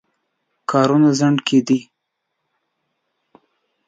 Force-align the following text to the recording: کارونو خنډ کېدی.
کارونو 0.69 1.09
خنډ 1.19 1.37
کېدی. 1.47 1.79